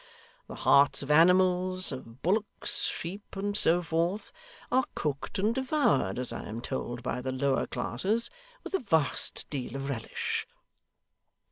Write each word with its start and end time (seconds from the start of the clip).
The 0.47 0.55
hearts 0.55 1.03
of 1.03 1.11
animals 1.11 1.91
of 1.91 2.23
bullocks, 2.23 2.85
sheep, 2.85 3.35
and 3.35 3.55
so 3.55 3.83
forth 3.83 4.31
are 4.71 4.85
cooked 4.95 5.37
and 5.37 5.53
devoured, 5.53 6.17
as 6.17 6.33
I 6.33 6.45
am 6.45 6.59
told, 6.59 7.03
by 7.03 7.21
the 7.21 7.31
lower 7.31 7.67
classes, 7.67 8.31
with 8.63 8.73
a 8.73 8.79
vast 8.79 9.47
deal 9.51 9.75
of 9.75 9.89
relish. 9.89 10.47